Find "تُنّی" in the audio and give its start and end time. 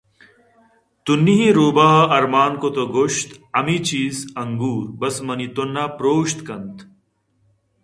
1.03-1.35